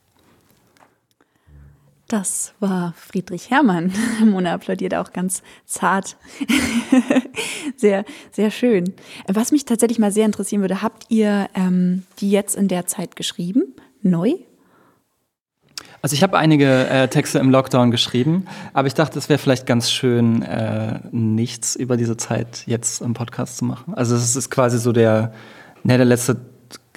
[2.08, 3.92] Das war Friedrich Herrmann.
[4.24, 6.16] Mona applaudiert auch ganz zart.
[7.76, 8.92] sehr, sehr schön.
[9.26, 13.16] Was mich tatsächlich mal sehr interessieren würde, habt ihr ähm, die jetzt in der Zeit
[13.16, 13.74] geschrieben?
[14.02, 14.34] Neu?
[16.02, 18.44] Also ich habe einige äh, Texte im Lockdown geschrieben,
[18.74, 23.14] aber ich dachte, es wäre vielleicht ganz schön, äh, nichts über diese Zeit jetzt im
[23.14, 23.94] Podcast zu machen.
[23.94, 25.32] Also es ist quasi so der,
[25.82, 26.36] ne, der letzte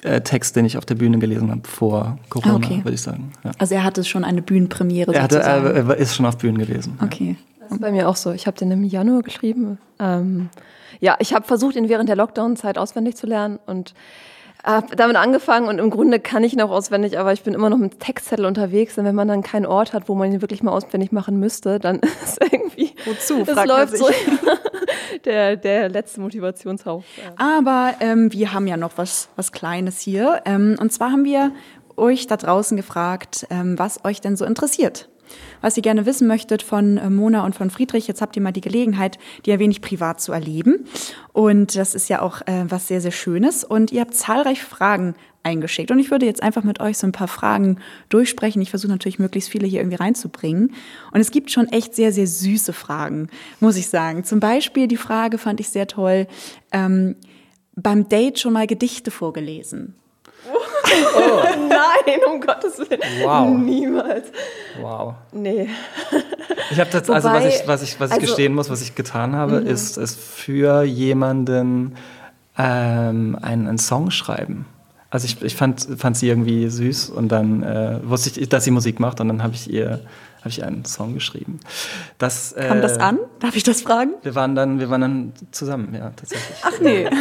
[0.08, 2.80] äh, Text, den ich auf der Bühne gelesen habe vor Corona, okay.
[2.84, 3.32] würde ich sagen.
[3.43, 3.52] Ja.
[3.58, 5.89] Also er hatte schon eine Bühnenpremiere Er, hatte, sozusagen.
[5.89, 6.98] er, ist schon auf Bühnen gewesen.
[7.02, 7.36] okay.
[7.60, 8.32] Das ist bei mir auch so.
[8.32, 9.78] Ich habe den im Januar geschrieben.
[10.00, 10.50] Ähm,
[11.02, 13.93] ja, ich habe versucht, ihn während der Lockdown-Zeit auswendig zu lernen und
[14.67, 17.77] habe damit angefangen und im Grunde kann ich auch auswendig, aber ich bin immer noch
[17.77, 20.71] mit Textzettel unterwegs und wenn man dann keinen Ort hat, wo man ihn wirklich mal
[20.71, 24.10] auswendig machen müsste, dann ist irgendwie Wozu, man läuft so
[25.25, 27.03] der, der letzte Motivationshauch.
[27.38, 30.41] Aber ähm, wir haben ja noch was, was Kleines hier.
[30.45, 31.51] Ähm, und zwar haben wir
[31.95, 35.10] euch da draußen gefragt, ähm, was euch denn so interessiert.
[35.62, 38.08] Was ihr gerne wissen möchtet von äh, Mona und von Friedrich.
[38.08, 40.86] Jetzt habt ihr mal die Gelegenheit, die ein wenig privat zu erleben.
[41.34, 43.63] Und das ist ja auch äh, was sehr, sehr Schönes.
[43.63, 45.16] Und ihr habt zahlreich Fragen
[45.48, 45.92] eingeschickt.
[45.92, 48.62] Und ich würde jetzt einfach mit euch so ein paar Fragen durchsprechen.
[48.62, 50.74] Ich versuche natürlich möglichst viele hier irgendwie reinzubringen.
[51.12, 54.24] Und es gibt schon echt sehr, sehr süße Fragen, muss ich sagen.
[54.24, 56.28] Zum Beispiel die Frage fand ich sehr toll.
[56.72, 57.16] Ähm,
[57.76, 59.96] beim Date schon mal Gedichte vorgelesen.
[61.69, 63.01] Nein, um Gottes Willen.
[63.23, 63.49] Wow.
[63.57, 64.27] Niemals.
[64.81, 65.15] Wow.
[65.31, 65.69] Nee.
[66.71, 68.95] Ich habe das, also was ich, was ich, was ich also- gestehen muss, was ich
[68.95, 71.95] getan habe, ist es für jemanden
[72.57, 74.65] ähm, einen, einen Song schreiben.
[75.10, 78.71] Also ich, ich fand, fand sie irgendwie süß und dann äh, wusste ich, dass sie
[78.71, 80.01] Musik macht und dann habe ich ihr
[80.47, 81.60] habe ich einen Song geschrieben.
[82.17, 83.19] Das, äh, Kam das an?
[83.39, 84.13] Darf ich das fragen?
[84.21, 86.57] Wir waren dann, wir waren dann zusammen, ja, tatsächlich.
[86.62, 87.07] Ach nee.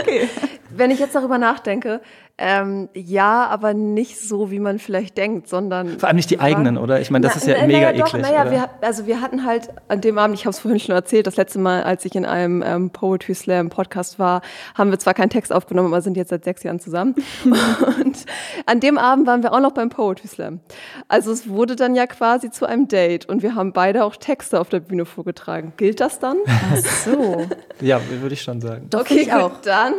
[0.00, 0.28] Okay.
[0.70, 2.00] Wenn ich jetzt darüber nachdenke,
[2.38, 5.98] ähm, ja, aber nicht so, wie man vielleicht denkt, sondern.
[5.98, 7.00] Vor allem nicht die waren- eigenen, oder?
[7.00, 8.22] Ich meine, das Na- ist ja na- mega naja, eklig.
[8.22, 10.94] Doch, naja, wir, also wir hatten halt an dem Abend, ich habe es vorhin schon
[10.94, 14.42] erzählt, das letzte Mal, als ich in einem ähm, Poetry Slam Podcast war,
[14.76, 17.14] haben wir zwar keinen Text aufgenommen, aber sind jetzt seit sechs Jahren zusammen.
[17.44, 18.24] Und
[18.66, 20.60] an dem Abend waren wir auch noch beim Poetry Slam.
[21.08, 24.60] Also es wurde dann ja quasi zu einem Date und wir haben beide auch Texte
[24.60, 25.72] auf der Bühne vorgetragen.
[25.76, 26.36] Gilt das dann?
[26.46, 27.46] Ach so.
[27.80, 28.86] ja, würde ich schon sagen.
[28.90, 29.50] Doch, okay, ich auch.
[29.54, 29.94] gut, dann.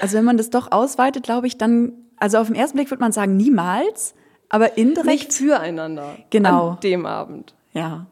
[0.00, 3.00] Also wenn man das doch ausweitet, glaube ich, dann, also auf den ersten Blick würde
[3.02, 4.14] man sagen, niemals,
[4.48, 5.06] aber indirekt.
[5.06, 6.16] Nicht füreinander.
[6.30, 6.70] Genau.
[6.70, 7.54] An dem Abend.
[7.72, 8.06] Ja.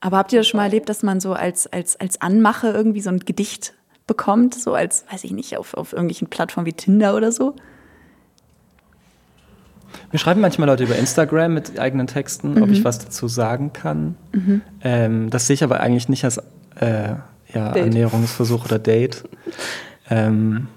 [0.00, 3.00] Aber habt ihr das schon mal erlebt, dass man so als, als, als Anmache irgendwie
[3.00, 3.74] so ein Gedicht
[4.06, 4.54] bekommt?
[4.54, 7.54] So als, weiß ich nicht, auf, auf irgendwelchen Plattformen wie Tinder oder so?
[10.12, 12.72] Mir schreiben manchmal Leute über Instagram mit eigenen Texten, ob Mhm.
[12.72, 14.16] ich was dazu sagen kann.
[14.82, 16.38] Ähm, das sehe ich aber eigentlich nicht als
[16.80, 17.14] äh,
[17.52, 17.70] ja.
[17.72, 19.24] Annäherungsversuch oder Date.
[20.08, 20.68] ähm,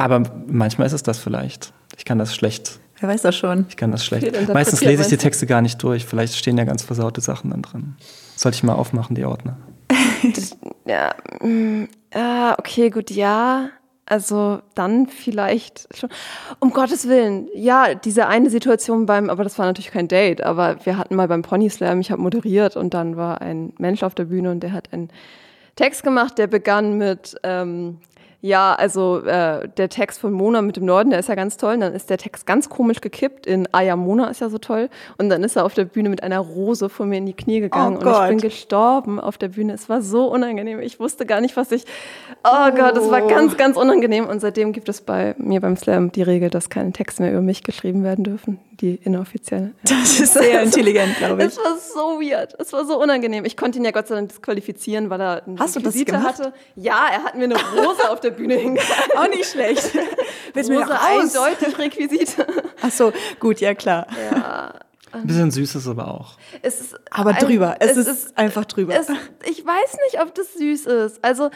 [0.00, 1.72] aber manchmal ist es das vielleicht.
[1.96, 2.80] Ich kann das schlecht.
[3.00, 3.66] Wer weiß das schon.
[3.68, 4.48] Ich kann das schlecht.
[4.52, 5.16] Meistens lese ich die?
[5.16, 6.04] Texte gar nicht durch.
[6.04, 7.96] Vielleicht stehen ja ganz versaute Sachen dann drin.
[8.36, 9.56] Sollte ich mal aufmachen, die Ordner.
[10.86, 11.84] Ja, mm,
[12.14, 13.68] ah, okay, gut, ja.
[14.06, 16.10] Also dann vielleicht schon.
[16.58, 20.84] Um Gottes Willen, ja, diese eine Situation beim, aber das war natürlich kein Date, aber
[20.84, 24.16] wir hatten mal beim Pony Slam, ich habe moderiert und dann war ein Mensch auf
[24.16, 25.10] der Bühne und der hat einen
[25.76, 27.98] Text gemacht, der begann mit, ähm,
[28.42, 31.74] ja, also äh, der Text von Mona mit dem Norden, der ist ja ganz toll.
[31.74, 34.56] Und dann ist der Text ganz komisch gekippt in Ah ja, Mona ist ja so
[34.58, 34.88] toll.
[35.18, 37.60] Und dann ist er auf der Bühne mit einer Rose vor mir in die Knie
[37.60, 39.74] gegangen Oh und ich bin gestorben auf der Bühne.
[39.74, 40.80] Es war so unangenehm.
[40.80, 41.84] Ich wusste gar nicht, was ich.
[42.42, 44.26] Oh, Gott, es war ganz, ganz unangenehm.
[44.26, 47.42] Und seitdem gibt es bei mir beim Slam die Regel, dass keine Texte mehr über
[47.42, 48.58] mich geschrieben werden dürfen.
[48.80, 49.72] Die inoffizielle.
[49.82, 51.48] Das ist sehr intelligent, glaube ich.
[51.48, 52.54] Es war so weird.
[52.58, 53.44] Es war so unangenehm.
[53.44, 56.38] Ich konnte ihn ja Gott sei Dank disqualifizieren, weil er eine Hast du das gemacht?
[56.38, 56.54] hatte.
[56.76, 59.12] Ja, er hat mir eine Rose auf der Bühne hingehalten.
[59.18, 59.90] Auch nicht schlecht.
[60.54, 62.46] Willst du mir eindeutig Requisite.
[62.82, 64.06] Ach so, gut, ja klar.
[65.12, 66.34] Ein bisschen süß ist aber auch.
[66.62, 67.76] Es ist Aber ein- drüber.
[67.80, 68.94] Es, ist, einfach drüber.
[68.94, 69.08] Es,
[69.48, 71.24] ich weiß nicht, ob das süß ist.
[71.24, 71.50] Also,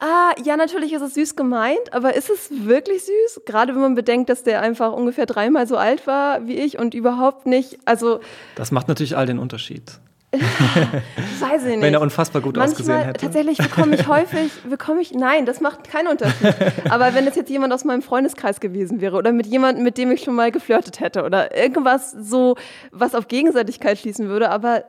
[0.00, 3.42] ah, ja, natürlich ist es süß gemeint, aber ist es wirklich süß?
[3.44, 6.94] Gerade wenn man bedenkt, dass der einfach ungefähr dreimal so alt war wie ich und
[6.94, 8.20] überhaupt nicht, also,
[8.54, 9.98] Das macht natürlich all den Unterschied.
[11.40, 11.82] weiß ich nicht.
[11.82, 13.20] Wenn er unfassbar gut Manchmal, ausgesehen hätte.
[13.20, 16.54] Tatsächlich bekomme ich häufig, bekomme ich, nein, das macht keinen Unterschied.
[16.88, 20.10] Aber wenn es jetzt jemand aus meinem Freundeskreis gewesen wäre oder mit jemandem, mit dem
[20.10, 22.56] ich schon mal geflirtet hätte oder irgendwas so,
[22.90, 24.84] was auf Gegenseitigkeit schließen würde, aber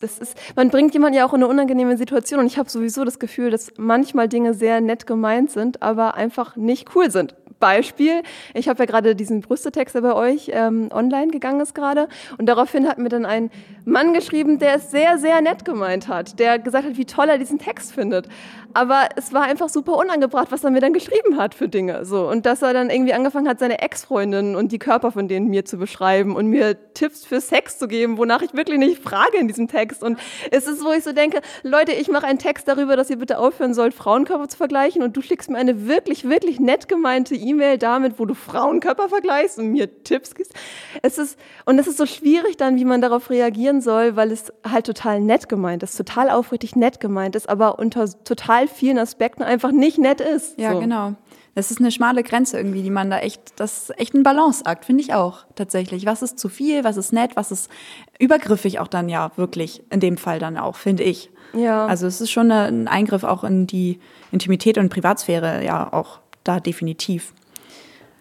[0.00, 3.04] das ist, man bringt jemanden ja auch in eine unangenehme Situation und ich habe sowieso
[3.04, 8.22] das Gefühl, dass manchmal Dinge sehr nett gemeint sind, aber einfach nicht cool sind Beispiel,
[8.54, 12.08] ich habe ja gerade diesen Brüstetext, der bei euch ähm, online gegangen ist gerade.
[12.38, 13.50] Und daraufhin hat mir dann ein
[13.84, 17.38] Mann geschrieben, der es sehr, sehr nett gemeint hat, der gesagt hat, wie toll er
[17.38, 18.28] diesen Text findet.
[18.78, 22.04] Aber es war einfach super unangebracht, was er mir dann geschrieben hat für Dinge.
[22.04, 22.28] So.
[22.28, 25.64] Und dass er dann irgendwie angefangen hat, seine Ex-Freundinnen und die Körper von denen mir
[25.64, 29.48] zu beschreiben und mir Tipps für Sex zu geben, wonach ich wirklich nicht frage in
[29.48, 30.04] diesem Text.
[30.04, 30.20] Und
[30.52, 33.40] es ist, wo ich so denke, Leute, ich mache einen Text darüber, dass ihr bitte
[33.40, 37.78] aufhören sollt, Frauenkörper zu vergleichen und du schickst mir eine wirklich, wirklich nett gemeinte E-Mail
[37.78, 40.54] damit, wo du Frauenkörper vergleichst und mir Tipps gibst.
[41.02, 44.52] Es ist, und es ist so schwierig dann, wie man darauf reagieren soll, weil es
[44.64, 49.42] halt total nett gemeint ist, total aufrichtig nett gemeint ist, aber unter total vielen Aspekten
[49.42, 50.58] einfach nicht nett ist.
[50.58, 50.80] Ja, so.
[50.80, 51.14] genau.
[51.54, 54.84] Das ist eine schmale Grenze irgendwie, die man da echt, das ist echt ein Balanceakt,
[54.84, 56.06] finde ich auch tatsächlich.
[56.06, 57.68] Was ist zu viel, was ist nett, was ist
[58.20, 61.30] übergriffig auch dann ja wirklich, in dem Fall dann auch, finde ich.
[61.54, 61.86] Ja.
[61.86, 63.98] Also es ist schon ein Eingriff auch in die
[64.30, 67.32] Intimität und Privatsphäre, ja auch da definitiv.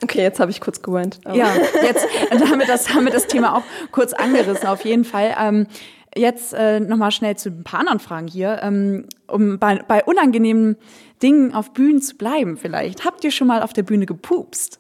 [0.04, 1.20] Okay, jetzt habe ich kurz geweint.
[1.32, 5.36] Ja, jetzt haben wir, das, haben wir das Thema auch kurz angerissen, auf jeden Fall.
[5.40, 5.68] Ähm,
[6.18, 10.78] jetzt äh, nochmal schnell zu ein paar anderen Fragen hier, ähm, um bei, bei unangenehmen
[11.22, 13.06] Dingen auf Bühnen zu bleiben vielleicht.
[13.06, 14.80] Habt ihr schon mal auf der Bühne gepupst?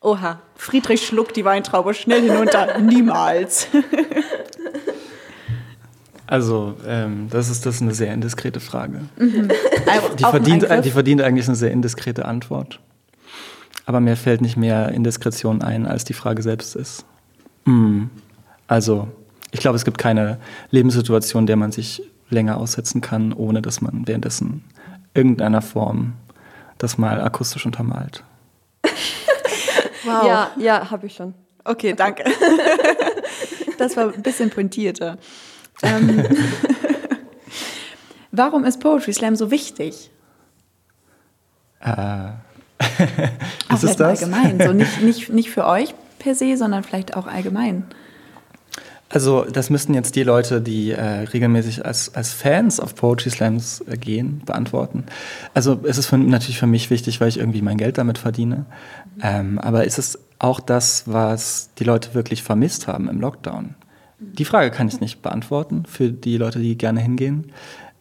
[0.00, 2.78] Oha, Friedrich schluckt die Weintraube schnell hinunter.
[2.80, 3.68] Niemals.
[6.26, 9.02] Also, ähm, das, ist, das ist eine sehr indiskrete Frage.
[9.86, 12.80] Auch Die verdient, die verdient eigentlich eine sehr indiskrete Antwort.
[13.86, 17.04] Aber mir fällt nicht mehr Indiskretion ein, als die Frage selbst ist.
[17.66, 18.10] Hm.
[18.66, 19.08] Also,
[19.54, 20.38] ich glaube, es gibt keine
[20.70, 24.64] Lebenssituation, der man sich länger aussetzen kann, ohne dass man währenddessen
[25.14, 26.14] irgendeiner Form
[26.76, 28.22] das mal akustisch untermalt.
[30.06, 30.26] Wow.
[30.26, 31.32] Ja, ja, habe ich schon.
[31.64, 32.24] Okay, danke.
[33.78, 35.16] Das war ein bisschen pointierter.
[35.82, 36.24] Ähm,
[38.30, 40.10] warum ist Poetry Slam so wichtig?
[41.80, 44.22] Äh, Auch ist es vielleicht mal das?
[44.22, 44.60] allgemein.
[44.60, 47.84] So nicht, nicht, nicht für euch per se, sondern vielleicht auch allgemein.
[49.14, 53.80] Also das müssten jetzt die Leute, die äh, regelmäßig als, als Fans auf Poetry Slams
[53.88, 55.04] äh, gehen, beantworten.
[55.54, 58.66] Also es ist für, natürlich für mich wichtig, weil ich irgendwie mein Geld damit verdiene.
[59.22, 63.76] Ähm, aber ist es auch das, was die Leute wirklich vermisst haben im Lockdown?
[64.18, 67.52] Die Frage kann ich nicht beantworten für die Leute, die gerne hingehen.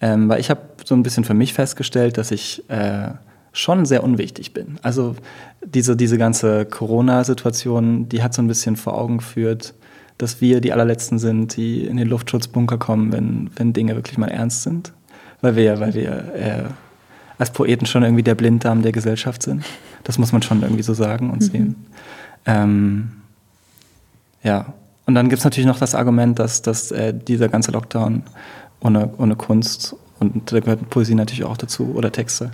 [0.01, 3.09] Ähm, weil ich habe so ein bisschen für mich festgestellt, dass ich äh,
[3.51, 4.79] schon sehr unwichtig bin.
[4.81, 5.15] Also
[5.63, 9.75] diese, diese ganze Corona-Situation, die hat so ein bisschen vor Augen geführt,
[10.17, 14.29] dass wir die allerletzten sind, die in den Luftschutzbunker kommen, wenn, wenn Dinge wirklich mal
[14.29, 14.93] ernst sind.
[15.41, 16.63] Weil wir, weil wir äh,
[17.37, 19.63] als Poeten schon irgendwie der Blinddarm der Gesellschaft sind.
[20.03, 21.75] Das muss man schon irgendwie so sagen und sehen.
[22.45, 23.11] Ähm,
[24.43, 24.73] ja,
[25.05, 28.23] und dann gibt es natürlich noch das Argument, dass, dass äh, dieser ganze Lockdown
[28.79, 32.51] ohne, ohne Kunst und da gehört Poesie natürlich auch dazu oder Texte,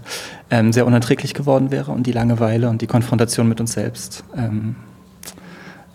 [0.50, 4.24] ähm, sehr unerträglich geworden wäre und die Langeweile und die Konfrontation mit uns selbst.
[4.36, 4.76] Ähm,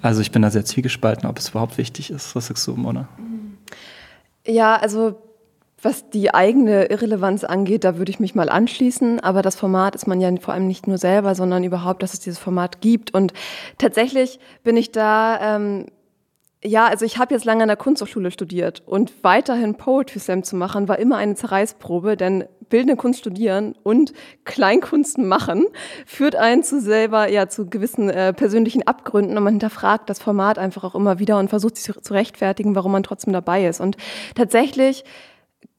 [0.05, 2.35] also ich bin da sehr zwiegespalten, ob es überhaupt wichtig ist.
[2.35, 3.09] Du, Mona?
[4.47, 5.17] Ja, also
[5.81, 9.21] was die eigene Irrelevanz angeht, da würde ich mich mal anschließen.
[9.21, 12.21] Aber das Format ist man ja vor allem nicht nur selber, sondern überhaupt, dass es
[12.21, 13.15] dieses Format gibt.
[13.15, 13.33] Und
[13.79, 15.87] tatsächlich bin ich da, ähm,
[16.67, 20.57] ja, also ich habe jetzt lange an der Kunsthochschule studiert und weiterhin Poetry Slam zu
[20.57, 25.67] machen, war immer eine Zerreißprobe, denn bildende Kunst studieren und Kleinkunst machen
[26.07, 30.59] führt einen zu selber, ja, zu gewissen äh, persönlichen Abgründen und man hinterfragt das Format
[30.59, 33.81] einfach auch immer wieder und versucht sich zu, rechtfertigen, warum man trotzdem dabei ist.
[33.81, 33.97] Und
[34.35, 35.05] tatsächlich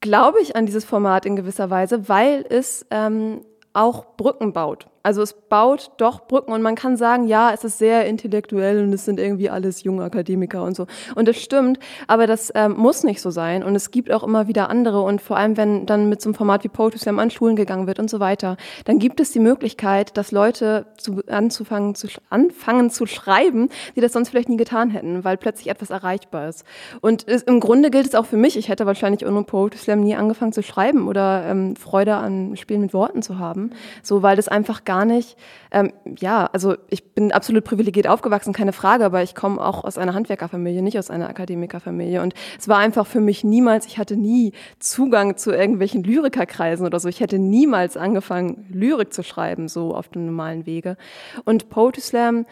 [0.01, 3.41] glaube ich an dieses Format in gewisser Weise, weil es ähm,
[3.73, 4.87] auch Brücken baut.
[5.05, 8.91] Also es baut doch Brücken und man kann sagen, ja, es ist sehr intellektuell und
[8.91, 10.87] es sind irgendwie alles junge Akademiker und so.
[11.13, 13.63] Und das stimmt, aber das ähm, muss nicht so sein.
[13.63, 16.33] Und es gibt auch immer wieder andere und vor allem, wenn dann mit so einem
[16.33, 19.39] Format wie Poetry Slam an Schulen gegangen wird und so weiter, dann gibt es die
[19.39, 24.89] Möglichkeit, dass Leute zu, anzufangen, zu, anfangen zu schreiben, die das sonst vielleicht nie getan
[24.89, 26.65] hätten, weil plötzlich etwas erreichbar ist.
[26.99, 28.57] Und es, im Grunde gilt es auch für mich.
[28.57, 32.81] Ich hätte wahrscheinlich ohne Poetry Slam nie angefangen zu schreiben oder ähm, Freude an Spielen
[32.81, 33.69] mit Worten zu haben.
[34.01, 35.35] So, weil das einfach gar nicht,
[35.71, 39.97] ähm, ja, also ich bin absolut privilegiert aufgewachsen, keine Frage, aber ich komme auch aus
[39.97, 42.21] einer Handwerkerfamilie, nicht aus einer Akademikerfamilie.
[42.21, 47.01] Und es war einfach für mich niemals, ich hatte nie Zugang zu irgendwelchen Lyrikerkreisen oder
[47.01, 47.09] so.
[47.09, 50.95] Ich hätte niemals angefangen, Lyrik zu schreiben, so auf dem normalen Wege.
[51.43, 52.45] Und Poetry Slam,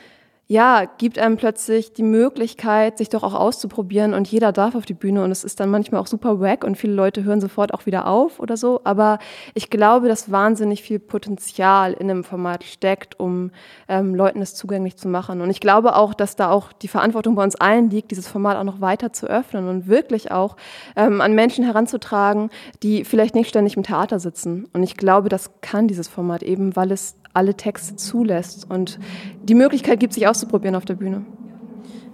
[0.47, 4.93] ja, gibt einem plötzlich die Möglichkeit, sich doch auch auszuprobieren und jeder darf auf die
[4.93, 7.85] Bühne und es ist dann manchmal auch super wack und viele Leute hören sofort auch
[7.85, 8.81] wieder auf oder so.
[8.83, 9.19] Aber
[9.53, 13.51] ich glaube, dass wahnsinnig viel Potenzial in einem Format steckt, um
[13.87, 15.39] ähm, Leuten es zugänglich zu machen.
[15.39, 18.57] Und ich glaube auch, dass da auch die Verantwortung bei uns allen liegt, dieses Format
[18.57, 20.57] auch noch weiter zu öffnen und wirklich auch
[20.97, 22.49] ähm, an Menschen heranzutragen,
[22.83, 24.67] die vielleicht nicht ständig im Theater sitzen.
[24.73, 28.69] Und ich glaube, das kann dieses Format eben, weil es alle Texte zulässt.
[28.69, 28.99] Und
[29.43, 31.25] die Möglichkeit gibt sich auszuprobieren auf der Bühne.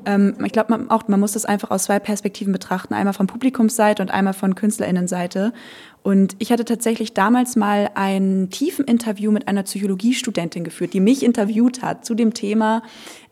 [0.06, 2.94] Ähm, ich glaube man man muss das einfach aus zwei Perspektiven betrachten.
[2.94, 5.54] Einmal von Publikumsseite und einmal von KünstlerInnenseite.
[6.02, 11.24] Und ich hatte tatsächlich damals mal ein tiefen Interview mit einer Psychologiestudentin geführt, die mich
[11.24, 12.84] interviewt hat zu dem Thema,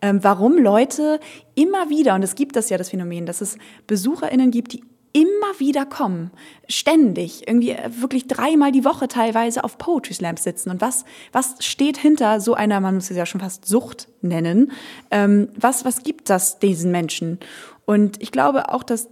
[0.02, 1.20] ähm, warum Leute
[1.56, 5.60] immer wieder, und es gibt das ja das Phänomen, dass es BesucherInnen gibt, die immer
[5.60, 6.32] wieder kommen,
[6.68, 10.70] ständig, irgendwie äh, wirklich dreimal die Woche teilweise auf Poetry Slams sitzen.
[10.70, 14.72] Und was, was steht hinter so einer, man muss es ja schon fast Sucht nennen,
[15.12, 17.40] ähm, was, was gibt das diesen Menschen?
[17.86, 19.10] Und ich glaube auch, dass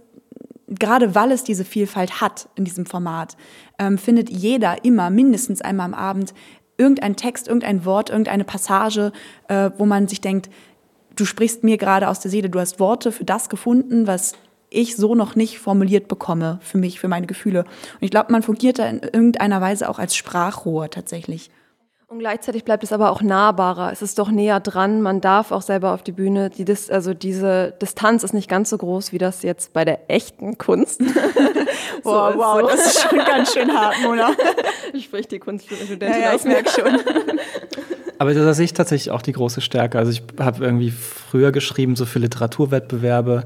[0.68, 3.36] gerade weil es diese Vielfalt hat in diesem Format,
[3.78, 6.34] ähm, findet jeder immer mindestens einmal am Abend
[6.76, 9.12] irgendein Text, irgendein Wort, irgendeine Passage,
[9.48, 10.50] äh, wo man sich denkt,
[11.14, 14.34] du sprichst mir gerade aus der Seele, du hast Worte für das gefunden, was
[14.76, 17.60] ich so noch nicht formuliert bekomme für mich, für meine Gefühle.
[17.60, 21.50] Und ich glaube, man fungiert da in irgendeiner Weise auch als Sprachrohr tatsächlich.
[22.08, 23.90] Und gleichzeitig bleibt es aber auch nahbarer.
[23.90, 25.02] Es ist doch näher dran.
[25.02, 26.50] Man darf auch selber auf die Bühne.
[26.50, 30.08] Die Dis also diese Distanz ist nicht ganz so groß wie das jetzt bei der
[30.08, 31.00] echten Kunst.
[32.04, 32.68] wow, so wow, so.
[32.68, 34.30] das ist schon ganz schön hart, Mona.
[35.02, 37.00] Spricht die Kunststudentin ja, ja, ich merke schon.
[38.18, 39.98] Aber da sehe ich tatsächlich auch die große Stärke.
[39.98, 43.44] Also ich habe irgendwie früher geschrieben, so für Literaturwettbewerbe,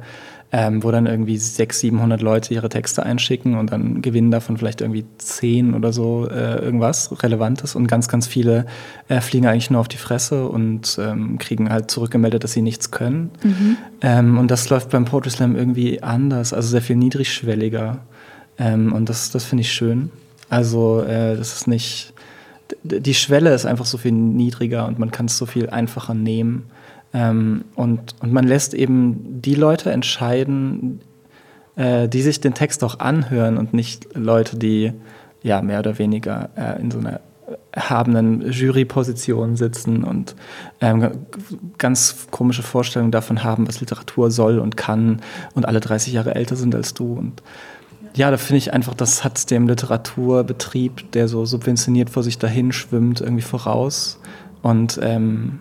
[0.52, 4.80] ähm, wo dann irgendwie 600, 700 Leute ihre Texte einschicken und dann gewinnen davon vielleicht
[4.80, 8.66] irgendwie 10 oder so äh, irgendwas Relevantes und ganz, ganz viele
[9.08, 12.90] äh, fliegen eigentlich nur auf die Fresse und ähm, kriegen halt zurückgemeldet, dass sie nichts
[12.90, 13.30] können.
[13.44, 13.76] Mhm.
[14.00, 18.00] Ähm, und das läuft beim Poetry Slam irgendwie anders, also sehr viel niedrigschwelliger.
[18.58, 20.10] Ähm, und das, das finde ich schön.
[20.48, 22.12] Also äh, das ist nicht,
[22.82, 26.64] die Schwelle ist einfach so viel niedriger und man kann es so viel einfacher nehmen.
[27.12, 31.00] Ähm, und, und man lässt eben die Leute entscheiden,
[31.76, 34.92] äh, die sich den Text auch anhören und nicht Leute, die
[35.42, 37.20] ja mehr oder weniger äh, in so einer
[37.72, 40.36] erhabenen Juryposition sitzen und
[40.80, 41.10] ähm,
[41.78, 45.20] ganz komische Vorstellungen davon haben, was Literatur soll und kann
[45.54, 47.12] und alle 30 Jahre älter sind als du.
[47.14, 47.42] Und
[48.14, 52.72] ja, da finde ich einfach, das hat dem Literaturbetrieb, der so subventioniert vor sich dahin
[52.72, 54.18] schwimmt, irgendwie voraus.
[54.62, 55.60] Und ähm,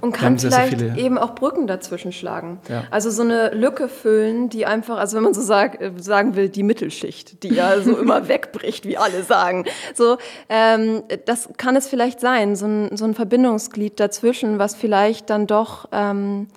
[0.00, 2.58] und kann vielleicht so eben auch Brücken dazwischen schlagen.
[2.68, 2.84] Ja.
[2.90, 6.48] Also so eine Lücke füllen, die einfach, also wenn man so sag, äh, sagen will,
[6.48, 9.64] die Mittelschicht, die ja so immer wegbricht, wie alle sagen.
[9.94, 15.30] So, ähm, das kann es vielleicht sein, so ein, so ein Verbindungsglied dazwischen, was vielleicht
[15.30, 16.48] dann doch ähm,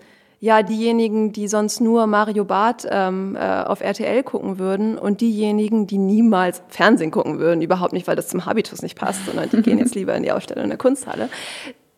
[0.43, 5.87] ja diejenigen, die sonst nur Mario Barth ähm, äh, auf RTL gucken würden und diejenigen,
[5.87, 9.61] die niemals Fernsehen gucken würden, überhaupt nicht, weil das zum Habitus nicht passt, sondern die
[9.61, 11.29] gehen jetzt lieber in die Ausstellung in der Kunsthalle,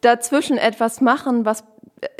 [0.06, 1.64] dazwischen etwas machen, was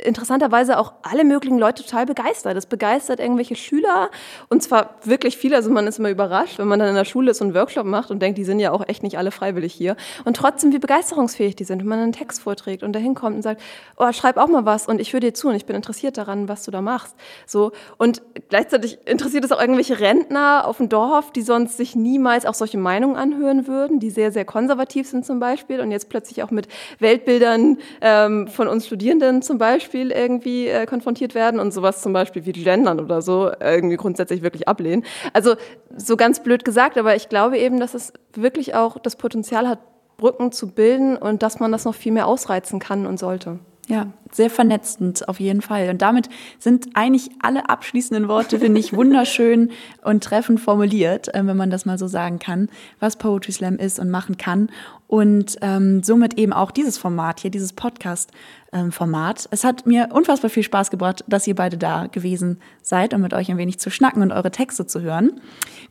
[0.02, 2.56] interessanterweise auch alle möglichen Leute total begeistert.
[2.56, 4.10] Das begeistert irgendwelche Schüler
[4.48, 5.56] und zwar wirklich viele.
[5.56, 8.10] Also man ist immer überrascht, wenn man dann in der Schule so einen Workshop macht
[8.10, 9.96] und denkt, die sind ja auch echt nicht alle freiwillig hier.
[10.24, 13.42] Und trotzdem, wie begeisterungsfähig die sind, wenn man einen Text vorträgt und dahin kommt und
[13.42, 13.62] sagt,
[13.96, 16.48] oh, schreib auch mal was und ich höre dir zu und ich bin interessiert daran,
[16.48, 17.14] was du da machst.
[17.46, 22.46] So und gleichzeitig interessiert es auch irgendwelche Rentner auf dem Dorf, die sonst sich niemals
[22.46, 26.42] auch solche Meinungen anhören würden, die sehr, sehr konservativ sind zum Beispiel und jetzt plötzlich
[26.42, 26.68] auch mit
[26.98, 32.12] Weltbildern ähm, von uns Studierenden zum Beispiel Beispiel irgendwie äh, konfrontiert werden und sowas zum
[32.12, 35.04] Beispiel wie Gendern oder so irgendwie grundsätzlich wirklich ablehnen.
[35.34, 35.54] Also
[35.96, 39.80] so ganz blöd gesagt, aber ich glaube eben, dass es wirklich auch das Potenzial hat,
[40.16, 43.58] Brücken zu bilden und dass man das noch viel mehr ausreizen kann und sollte.
[43.88, 45.90] Ja, sehr vernetzend auf jeden Fall.
[45.90, 49.70] Und damit sind eigentlich alle abschließenden Worte, finde ich, wunderschön
[50.02, 52.68] und treffend formuliert, äh, wenn man das mal so sagen kann,
[52.98, 54.70] was Poetry Slam ist und machen kann.
[55.06, 59.40] Und ähm, somit eben auch dieses Format hier, dieses Podcast-Format.
[59.44, 63.20] Ähm, es hat mir unfassbar viel Spaß gebracht, dass ihr beide da gewesen seid, um
[63.20, 65.40] mit euch ein wenig zu schnacken und eure Texte zu hören.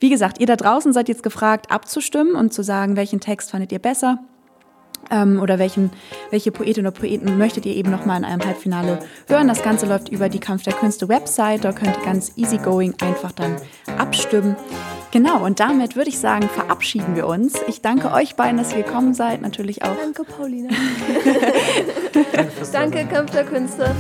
[0.02, 3.72] Wie gesagt, ihr da draußen seid jetzt gefragt, abzustimmen und zu sagen, welchen Text fandet
[3.72, 4.20] ihr besser
[5.12, 5.91] ähm, oder welchen,
[6.32, 9.48] welche Poetin oder Poeten möchtet ihr eben nochmal in einem Halbfinale hören.
[9.48, 11.63] Das Ganze läuft über die Kampf der Künste Website.
[11.63, 13.56] Da könnt ihr ganz easygoing einfach dann
[13.98, 14.56] abstimmen.
[15.12, 17.54] Genau, und damit würde ich sagen, verabschieden wir uns.
[17.68, 19.41] Ich danke euch beiden, dass ihr gekommen seid.
[19.41, 19.96] Natürlich auch.
[19.96, 20.70] Danke, Paulina.
[22.74, 23.96] danke, Kampf der Künste.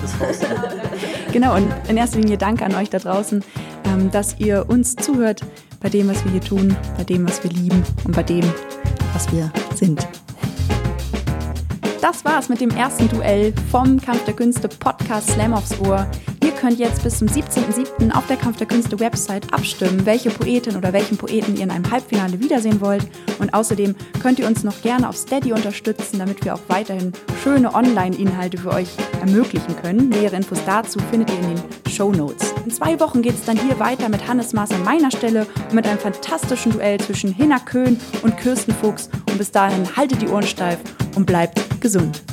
[1.31, 3.43] genau, und in erster Linie danke an euch da draußen,
[3.85, 5.41] ähm, dass ihr uns zuhört
[5.81, 8.43] bei dem, was wir hier tun, bei dem, was wir lieben und bei dem,
[9.13, 10.05] was wir sind
[12.05, 16.05] das war's mit dem ersten Duell vom Kampf der Künste Podcast Slam aufs Ohr.
[16.59, 18.11] Könnt jetzt bis zum 17.07.
[18.11, 21.89] auf der Kampf der Künste Website abstimmen, welche Poetin oder welchen Poeten ihr in einem
[21.91, 23.05] Halbfinale wiedersehen wollt.
[23.39, 27.13] Und außerdem könnt ihr uns noch gerne auf Steady unterstützen, damit wir auch weiterhin
[27.43, 28.87] schöne Online-Inhalte für euch
[29.21, 30.09] ermöglichen können.
[30.09, 32.53] Nähere Infos dazu findet ihr in den Show Notes.
[32.65, 35.73] In zwei Wochen geht es dann hier weiter mit Hannes Maas an meiner Stelle und
[35.73, 39.09] mit einem fantastischen Duell zwischen Hinner Köhn und Kirsten Fuchs.
[39.29, 40.79] Und bis dahin haltet die Ohren steif
[41.15, 42.23] und bleibt gesund.